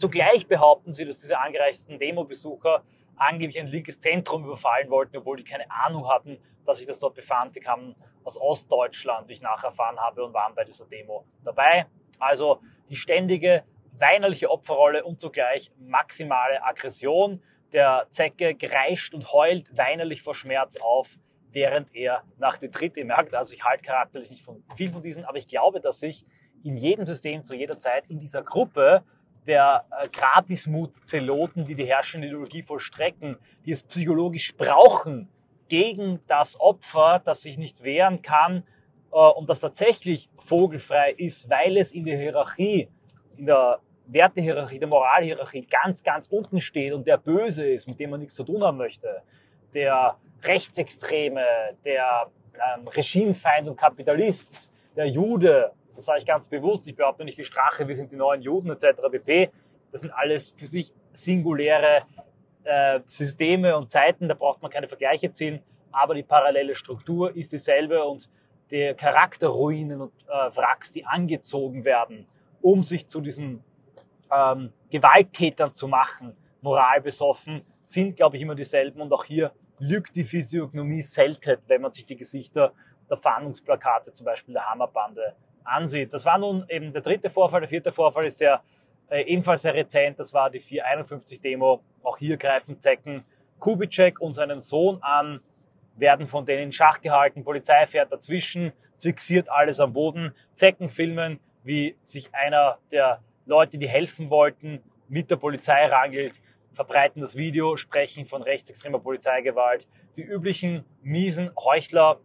Zugleich 0.00 0.46
behaupten 0.46 0.94
sie, 0.94 1.04
dass 1.04 1.20
diese 1.20 1.38
angereisten 1.38 1.98
Demo-Besucher 1.98 2.84
angeblich 3.16 3.60
ein 3.60 3.66
linkes 3.66 4.00
Zentrum 4.00 4.46
überfallen 4.46 4.88
wollten, 4.88 5.18
obwohl 5.18 5.36
die 5.36 5.44
keine 5.44 5.70
Ahnung 5.70 6.08
hatten, 6.08 6.38
dass 6.64 6.78
sich 6.78 6.86
das 6.86 7.00
dort 7.00 7.14
befand. 7.14 7.54
Die 7.54 7.60
kamen 7.60 7.94
aus 8.24 8.40
Ostdeutschland, 8.40 9.28
wie 9.28 9.34
ich 9.34 9.42
nachher 9.42 9.66
erfahren 9.66 9.98
habe, 9.98 10.24
und 10.24 10.32
waren 10.32 10.54
bei 10.54 10.64
dieser 10.64 10.86
Demo 10.86 11.26
dabei. 11.44 11.84
Also 12.18 12.62
die 12.88 12.96
ständige 12.96 13.64
weinerliche 13.92 14.50
Opferrolle 14.50 15.04
und 15.04 15.20
zugleich 15.20 15.70
maximale 15.78 16.64
Aggression. 16.64 17.42
Der 17.74 18.06
Zecke 18.08 18.54
kreischt 18.54 19.12
und 19.12 19.34
heult 19.34 19.76
weinerlich 19.76 20.22
vor 20.22 20.34
Schmerz 20.34 20.76
auf, 20.80 21.18
während 21.50 21.94
er 21.94 22.24
nach 22.38 22.56
der 22.56 22.70
Dritte 22.70 23.04
merkt. 23.04 23.34
Also 23.34 23.52
ich 23.52 23.64
halte 23.64 23.82
charakterlich 23.82 24.30
nicht 24.30 24.44
von 24.46 24.64
viel 24.74 24.90
von 24.90 25.02
diesen, 25.02 25.26
aber 25.26 25.36
ich 25.36 25.46
glaube, 25.46 25.78
dass 25.78 26.00
sich 26.00 26.24
in 26.64 26.78
jedem 26.78 27.04
System 27.04 27.44
zu 27.44 27.54
jeder 27.54 27.76
Zeit 27.76 28.06
in 28.10 28.18
dieser 28.18 28.42
Gruppe 28.42 29.04
der 29.46 29.84
äh, 29.90 30.08
Gratismut-Zeloten, 30.08 31.64
die 31.64 31.74
die 31.74 31.86
herrschende 31.86 32.26
Ideologie 32.26 32.62
vollstrecken, 32.62 33.36
die 33.64 33.72
es 33.72 33.82
psychologisch 33.82 34.56
brauchen 34.56 35.28
gegen 35.68 36.20
das 36.26 36.60
Opfer, 36.60 37.22
das 37.24 37.42
sich 37.42 37.56
nicht 37.56 37.82
wehren 37.82 38.22
kann 38.22 38.64
äh, 39.12 39.16
und 39.16 39.48
das 39.48 39.60
tatsächlich 39.60 40.28
vogelfrei 40.38 41.12
ist, 41.12 41.48
weil 41.48 41.76
es 41.76 41.92
in 41.92 42.04
der 42.04 42.18
Hierarchie, 42.18 42.88
in 43.36 43.46
der 43.46 43.80
Wertehierarchie, 44.06 44.78
der 44.78 44.88
Moralhierarchie 44.88 45.66
ganz, 45.66 46.02
ganz 46.02 46.26
unten 46.28 46.60
steht 46.60 46.92
und 46.92 47.06
der 47.06 47.16
böse 47.16 47.66
ist, 47.66 47.86
mit 47.86 48.00
dem 48.00 48.10
man 48.10 48.20
nichts 48.20 48.34
zu 48.34 48.44
tun 48.44 48.62
haben 48.62 48.78
möchte. 48.78 49.22
Der 49.72 50.16
Rechtsextreme, 50.42 51.44
der 51.84 52.30
ähm, 52.54 52.88
Regimefeind 52.88 53.68
und 53.68 53.76
Kapitalist, 53.76 54.72
der 54.96 55.06
Jude, 55.06 55.72
das 55.94 56.04
sage 56.04 56.20
ich 56.20 56.26
ganz 56.26 56.48
bewusst, 56.48 56.86
ich 56.86 56.96
behaupte 56.96 57.24
nicht 57.24 57.38
wie 57.38 57.44
Strache, 57.44 57.86
wir 57.86 57.96
sind 57.96 58.12
die 58.12 58.16
neuen 58.16 58.42
Juden 58.42 58.70
etc. 58.70 59.00
pp. 59.10 59.50
Das 59.92 60.02
sind 60.02 60.10
alles 60.10 60.50
für 60.50 60.66
sich 60.66 60.92
singuläre 61.12 62.02
äh, 62.64 63.00
Systeme 63.06 63.76
und 63.76 63.90
Zeiten, 63.90 64.28
da 64.28 64.34
braucht 64.34 64.62
man 64.62 64.70
keine 64.70 64.88
Vergleiche 64.88 65.30
ziehen, 65.30 65.62
aber 65.92 66.14
die 66.14 66.22
parallele 66.22 66.74
Struktur 66.74 67.34
ist 67.34 67.52
dieselbe 67.52 68.04
und 68.04 68.28
die 68.70 68.94
Charakterruinen 68.94 70.00
und 70.02 70.12
äh, 70.28 70.56
Wracks, 70.56 70.92
die 70.92 71.04
angezogen 71.04 71.84
werden, 71.84 72.26
um 72.60 72.82
sich 72.82 73.08
zu 73.08 73.20
diesen 73.20 73.64
ähm, 74.30 74.72
Gewalttätern 74.90 75.72
zu 75.72 75.88
machen, 75.88 76.36
moralbesoffen, 76.60 77.62
sind, 77.82 78.16
glaube 78.16 78.36
ich, 78.36 78.42
immer 78.42 78.54
dieselben 78.54 79.00
und 79.00 79.12
auch 79.12 79.24
hier 79.24 79.52
lügt 79.78 80.14
die 80.14 80.24
Physiognomie 80.24 81.02
selten, 81.02 81.56
wenn 81.66 81.80
man 81.80 81.90
sich 81.90 82.06
die 82.06 82.16
Gesichter 82.16 82.72
der 83.08 83.16
Fahndungsplakate, 83.16 84.12
zum 84.12 84.26
Beispiel 84.26 84.54
der 84.54 84.70
Hammerbande, 84.70 85.34
ansieht. 85.64 86.12
Das 86.12 86.24
war 86.24 86.38
nun 86.38 86.64
eben 86.68 86.92
der 86.92 87.02
dritte 87.02 87.30
Vorfall. 87.30 87.60
Der 87.60 87.68
vierte 87.68 87.92
Vorfall 87.92 88.26
ist 88.26 88.38
sehr, 88.38 88.62
äh, 89.08 89.22
ebenfalls 89.22 89.62
sehr 89.62 89.74
rezent. 89.74 90.18
Das 90.18 90.32
war 90.32 90.50
die 90.50 90.60
451-Demo. 90.60 91.80
Auch 92.02 92.18
hier 92.18 92.36
greifen 92.36 92.80
Zecken 92.80 93.24
Kubitschek 93.58 94.20
und 94.20 94.32
seinen 94.32 94.60
Sohn 94.60 94.98
an, 95.02 95.40
werden 95.96 96.26
von 96.26 96.46
denen 96.46 96.64
in 96.64 96.72
Schach 96.72 97.00
gehalten. 97.00 97.44
Polizei 97.44 97.86
fährt 97.86 98.10
dazwischen, 98.10 98.72
fixiert 98.96 99.50
alles 99.50 99.78
am 99.80 99.92
Boden. 99.92 100.34
Zecken 100.52 100.88
filmen, 100.88 101.38
wie 101.62 101.96
sich 102.02 102.34
einer 102.34 102.78
der 102.90 103.20
Leute, 103.44 103.78
die 103.78 103.88
helfen 103.88 104.30
wollten, 104.30 104.82
mit 105.08 105.30
der 105.30 105.36
Polizei 105.36 105.86
rangelt, 105.86 106.40
verbreiten 106.72 107.20
das 107.20 107.36
Video, 107.36 107.76
sprechen 107.76 108.24
von 108.26 108.42
rechtsextremer 108.42 109.00
Polizeigewalt. 109.00 109.86
Die 110.16 110.22
üblichen 110.22 110.84
miesen 111.02 111.50
Heuchler, 111.56 112.20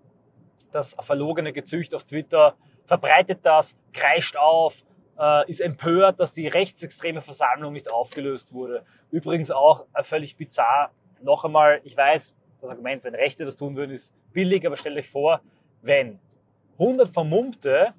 das 0.71 0.95
verlogene 0.99 1.51
Gezücht 1.51 1.95
auf 1.95 2.03
Twitter, 2.03 2.55
verbreitet 2.85 3.39
das, 3.43 3.75
kreischt 3.93 4.35
auf, 4.37 4.83
äh, 5.19 5.49
ist 5.49 5.61
empört, 5.61 6.19
dass 6.19 6.33
die 6.33 6.47
rechtsextreme 6.47 7.21
Versammlung 7.21 7.73
nicht 7.73 7.91
aufgelöst 7.91 8.53
wurde. 8.53 8.83
Übrigens 9.11 9.51
auch 9.51 9.85
äh, 9.93 10.03
völlig 10.03 10.35
bizarr. 10.37 10.91
Noch 11.21 11.45
einmal, 11.45 11.81
ich 11.83 11.95
weiß, 11.95 12.35
das 12.61 12.69
Argument, 12.69 13.03
wenn 13.03 13.15
Rechte 13.15 13.45
das 13.45 13.55
tun 13.55 13.75
würden, 13.75 13.91
ist 13.91 14.13
billig, 14.33 14.65
aber 14.65 14.77
stellt 14.77 14.97
euch 14.97 15.09
vor, 15.09 15.41
wenn 15.81 16.19
100 16.79 17.09
Vermummte 17.13 17.93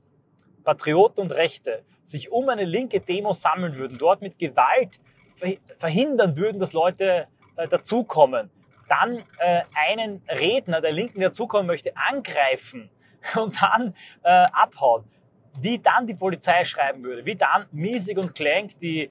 Patrioten 0.65 1.21
und 1.21 1.33
Rechte 1.33 1.83
sich 2.05 2.31
um 2.31 2.49
eine 2.49 2.65
linke 2.65 3.01
Demo 3.01 3.33
sammeln 3.33 3.77
würden, 3.77 3.99
dort 3.99 4.23
mit 4.23 4.39
Gewalt 4.39 5.01
verhindern 5.79 6.37
würden, 6.37 6.59
dass 6.59 6.73
Leute 6.73 7.29
äh, 7.57 7.69
dazukommen, 7.69 8.51
dann 8.89 9.19
äh, 9.39 9.63
einen 9.75 10.23
Redner 10.29 10.81
der 10.81 10.93
Linken, 10.93 11.21
der 11.21 11.31
dazukommen 11.31 11.67
möchte, 11.67 11.97
angreifen 11.97 12.91
und 13.37 13.61
dann 13.61 13.95
äh, 14.23 14.47
abhauen, 14.53 15.05
wie 15.61 15.79
dann 15.79 16.07
die 16.07 16.15
Polizei 16.15 16.65
schreiben 16.65 17.03
würde, 17.03 17.25
wie 17.25 17.37
dann 17.37 17.67
Miesig 17.73 18.19
und 18.19 18.35
Klenk 18.35 18.79
die 18.79 19.03
äh, 19.03 19.11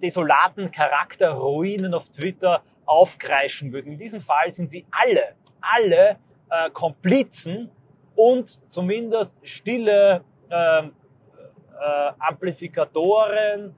desolaten 0.00 0.70
Charakterruinen 0.70 1.94
auf 1.94 2.08
Twitter 2.10 2.62
aufkreischen 2.84 3.72
würden. 3.72 3.92
In 3.92 3.98
diesem 3.98 4.20
Fall 4.20 4.50
sind 4.50 4.68
sie 4.68 4.84
alle, 4.90 5.34
alle 5.60 6.18
äh, 6.50 6.70
Komplizen 6.70 7.70
und 8.14 8.58
zumindest 8.70 9.34
stille 9.42 10.24
äh, 10.50 10.82
äh, 11.82 12.12
Amplifikatoren, 12.18 13.74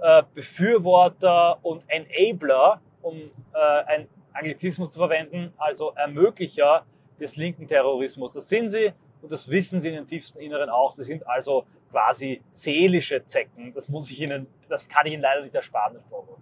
äh, 0.00 0.22
Befürworter 0.34 1.58
und 1.64 1.84
Enabler, 1.88 2.80
um 3.02 3.16
äh, 3.16 3.58
ein 3.86 4.08
Anglizismus 4.32 4.90
zu 4.90 4.98
verwenden, 4.98 5.52
also 5.56 5.92
Ermöglicher 5.96 6.84
des 7.20 7.36
linken 7.36 7.66
Terrorismus. 7.66 8.32
Das 8.32 8.48
sind 8.48 8.68
sie 8.68 8.92
und 9.22 9.32
das 9.32 9.50
wissen 9.50 9.80
sie 9.80 9.88
in 9.88 9.94
den 9.94 10.06
tiefsten 10.06 10.38
Inneren 10.38 10.70
auch. 10.70 10.92
Sie 10.92 11.04
sind 11.04 11.26
also 11.26 11.66
quasi 11.90 12.42
seelische 12.50 13.24
Zecken. 13.24 13.72
Das 13.72 13.88
muss 13.88 14.10
ich 14.10 14.20
Ihnen, 14.20 14.46
das 14.68 14.88
kann 14.88 15.06
ich 15.06 15.14
Ihnen 15.14 15.22
leider 15.22 15.42
nicht 15.42 15.54
ersparen, 15.54 15.94
den 15.94 16.04
Vorwurf. 16.04 16.40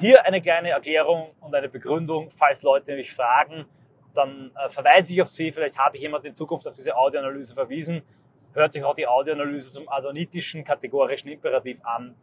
Hier 0.00 0.24
eine 0.26 0.40
kleine 0.40 0.70
Erklärung 0.70 1.30
und 1.40 1.54
eine 1.54 1.68
Begründung, 1.68 2.30
falls 2.30 2.62
Leute 2.62 2.94
mich 2.94 3.12
fragen, 3.12 3.66
dann 4.14 4.52
äh, 4.54 4.68
verweise 4.68 5.12
ich 5.12 5.22
auf 5.22 5.28
Sie. 5.28 5.50
Vielleicht 5.50 5.78
habe 5.78 5.96
ich 5.96 6.02
jemand 6.02 6.24
in 6.24 6.34
Zukunft 6.34 6.68
auf 6.68 6.74
diese 6.74 6.96
Audioanalyse 6.96 7.54
verwiesen. 7.54 8.02
Hört 8.52 8.72
sich 8.72 8.84
auch 8.84 8.94
die 8.94 9.06
Audioanalyse 9.06 9.72
zum 9.72 9.88
adonitischen 9.88 10.64
kategorischen 10.64 11.30
Imperativ 11.30 11.80
an. 11.84 12.14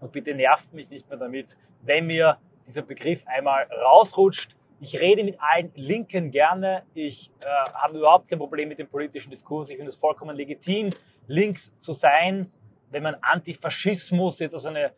Und 0.00 0.12
bitte 0.12 0.34
nervt 0.34 0.72
mich 0.72 0.90
nicht 0.90 1.08
mehr 1.08 1.18
damit, 1.18 1.56
wenn 1.82 2.06
mir 2.06 2.38
dieser 2.66 2.82
Begriff 2.82 3.24
einmal 3.26 3.64
rausrutscht. 3.64 4.54
Ich 4.80 4.98
rede 5.00 5.24
mit 5.24 5.36
allen 5.40 5.72
Linken 5.74 6.30
gerne. 6.30 6.84
Ich 6.94 7.32
äh, 7.40 7.70
habe 7.74 7.98
überhaupt 7.98 8.28
kein 8.28 8.38
Problem 8.38 8.68
mit 8.68 8.78
dem 8.78 8.88
politischen 8.88 9.30
Diskurs. 9.30 9.70
Ich 9.70 9.76
finde 9.76 9.88
es 9.88 9.96
vollkommen 9.96 10.36
legitim, 10.36 10.90
links 11.26 11.76
zu 11.78 11.92
sein, 11.92 12.52
wenn 12.90 13.02
man 13.02 13.16
Antifaschismus 13.20 14.38
jetzt 14.38 14.54
als 14.54 14.66
eine 14.66 14.92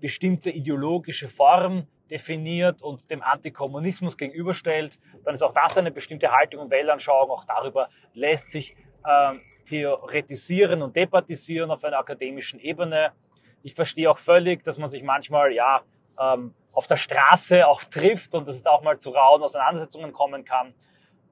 bestimmte 0.00 0.50
ideologische 0.50 1.28
Form 1.28 1.86
definiert 2.10 2.82
und 2.82 3.10
dem 3.10 3.22
Antikommunismus 3.22 4.16
gegenüberstellt, 4.16 4.98
dann 5.24 5.34
ist 5.34 5.42
auch 5.42 5.52
das 5.52 5.76
eine 5.76 5.90
bestimmte 5.90 6.32
Haltung 6.32 6.62
und 6.62 6.70
Weltanschauung. 6.70 7.30
Auch 7.30 7.44
darüber 7.44 7.90
lässt 8.14 8.50
sich 8.50 8.76
ähm, 9.06 9.42
theoretisieren 9.66 10.80
und 10.80 10.96
debattisieren 10.96 11.70
auf 11.70 11.84
einer 11.84 11.98
akademischen 11.98 12.60
Ebene. 12.60 13.12
Ich 13.62 13.74
verstehe 13.74 14.10
auch 14.10 14.18
völlig, 14.18 14.64
dass 14.64 14.78
man 14.78 14.88
sich 14.88 15.02
manchmal 15.02 15.52
ja 15.52 15.82
ähm, 16.18 16.54
auf 16.78 16.86
der 16.86 16.96
Straße 16.96 17.66
auch 17.66 17.82
trifft 17.82 18.34
und 18.34 18.46
dass 18.46 18.58
es 18.58 18.66
auch 18.66 18.82
mal 18.82 19.00
zu 19.00 19.10
rauen 19.10 19.42
Auseinandersetzungen 19.42 20.12
kommen 20.12 20.44
kann. 20.44 20.74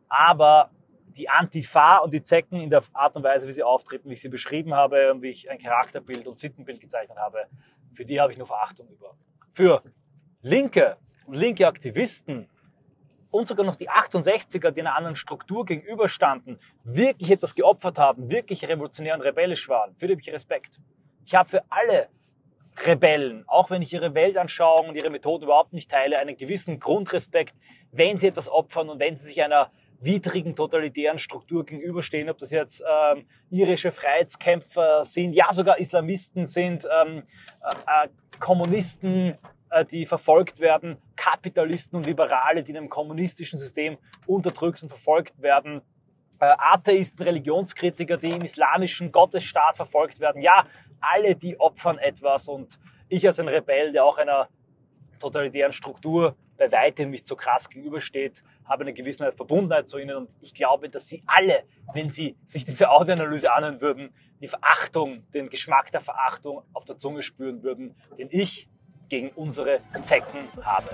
Aber 0.08 0.70
die 1.16 1.28
Antifa 1.28 1.98
und 1.98 2.12
die 2.12 2.20
Zecken 2.20 2.60
in 2.60 2.68
der 2.68 2.82
Art 2.92 3.14
und 3.14 3.22
Weise, 3.22 3.46
wie 3.46 3.52
sie 3.52 3.62
auftreten, 3.62 4.10
wie 4.10 4.14
ich 4.14 4.20
sie 4.20 4.28
beschrieben 4.28 4.74
habe 4.74 5.12
und 5.12 5.22
wie 5.22 5.30
ich 5.30 5.48
ein 5.48 5.58
Charakterbild 5.58 6.26
und 6.26 6.36
Sittenbild 6.36 6.80
gezeichnet 6.80 7.16
habe, 7.16 7.46
für 7.92 8.04
die 8.04 8.20
habe 8.20 8.32
ich 8.32 8.38
nur 8.38 8.48
Verachtung 8.48 8.88
über. 8.88 9.16
Für 9.52 9.84
Linke 10.42 10.96
und 11.26 11.34
linke 11.34 11.68
Aktivisten 11.68 12.48
und 13.30 13.46
sogar 13.46 13.64
noch 13.64 13.76
die 13.76 13.88
68er, 13.88 14.72
die 14.72 14.80
einer 14.80 14.96
anderen 14.96 15.14
Struktur 15.14 15.64
gegenüberstanden, 15.64 16.58
wirklich 16.82 17.30
etwas 17.30 17.54
geopfert 17.54 18.00
haben, 18.00 18.28
wirklich 18.32 18.66
revolutionär 18.66 19.14
und 19.14 19.20
rebellisch 19.20 19.68
waren, 19.68 19.94
für 19.94 20.08
die 20.08 20.14
habe 20.14 20.22
ich 20.22 20.32
Respekt. 20.32 20.80
Ich 21.24 21.36
habe 21.36 21.48
für 21.48 21.62
alle 21.70 22.08
Rebellen, 22.84 23.44
auch 23.46 23.70
wenn 23.70 23.82
ich 23.82 23.92
ihre 23.92 24.14
Weltanschauung 24.14 24.88
und 24.88 24.96
ihre 24.96 25.10
Methoden 25.10 25.44
überhaupt 25.44 25.72
nicht 25.72 25.90
teile, 25.90 26.18
einen 26.18 26.36
gewissen 26.36 26.78
Grundrespekt, 26.78 27.54
wenn 27.92 28.18
sie 28.18 28.28
etwas 28.28 28.48
opfern 28.48 28.90
und 28.90 29.00
wenn 29.00 29.16
sie 29.16 29.26
sich 29.26 29.42
einer 29.42 29.70
widrigen 30.00 30.54
totalitären 30.54 31.18
Struktur 31.18 31.64
gegenüberstehen, 31.64 32.28
ob 32.28 32.38
das 32.38 32.50
jetzt 32.50 32.82
ähm, 32.82 33.26
irische 33.50 33.92
Freiheitskämpfer 33.92 35.04
sind, 35.04 35.32
ja 35.32 35.52
sogar 35.52 35.78
Islamisten 35.78 36.44
sind, 36.44 36.86
ähm, 37.02 37.22
äh, 37.62 38.04
äh 38.04 38.08
Kommunisten, 38.38 39.38
äh, 39.70 39.84
die 39.86 40.04
verfolgt 40.04 40.60
werden, 40.60 40.98
Kapitalisten 41.16 41.96
und 41.96 42.06
Liberale, 42.06 42.62
die 42.62 42.72
in 42.72 42.76
einem 42.76 42.90
kommunistischen 42.90 43.58
System 43.58 43.96
unterdrückt 44.26 44.82
und 44.82 44.90
verfolgt 44.90 45.40
werden, 45.40 45.80
äh, 46.38 46.52
Atheisten, 46.58 47.24
Religionskritiker, 47.24 48.18
die 48.18 48.30
im 48.30 48.42
islamischen 48.42 49.10
Gottesstaat 49.10 49.76
verfolgt 49.76 50.20
werden. 50.20 50.42
Ja, 50.42 50.66
alle 51.00 51.34
die 51.36 51.58
opfern 51.58 51.98
etwas 51.98 52.48
und 52.48 52.78
ich 53.08 53.26
als 53.26 53.38
ein 53.38 53.48
Rebell, 53.48 53.92
der 53.92 54.04
auch 54.04 54.18
einer 54.18 54.48
totalitären 55.18 55.72
Struktur 55.72 56.36
bei 56.56 56.70
weitem 56.72 57.10
nicht 57.10 57.26
so 57.26 57.36
krass 57.36 57.68
gegenübersteht, 57.68 58.42
habe 58.64 58.82
eine 58.82 58.92
gewisse 58.92 59.30
Verbundenheit 59.32 59.88
zu 59.88 59.98
ihnen 59.98 60.16
und 60.16 60.30
ich 60.40 60.54
glaube, 60.54 60.88
dass 60.88 61.06
sie 61.06 61.22
alle, 61.26 61.64
wenn 61.92 62.10
sie 62.10 62.36
sich 62.46 62.64
diese 62.64 62.90
Audioanalyse 62.90 63.52
anhören 63.52 63.80
würden, 63.80 64.14
die 64.40 64.48
Verachtung, 64.48 65.30
den 65.32 65.48
Geschmack 65.48 65.90
der 65.92 66.00
Verachtung 66.00 66.62
auf 66.72 66.84
der 66.84 66.98
Zunge 66.98 67.22
spüren 67.22 67.62
würden, 67.62 67.94
den 68.18 68.28
ich 68.30 68.68
gegen 69.08 69.30
unsere 69.30 69.80
Zecken 70.02 70.48
habe. 70.62 70.88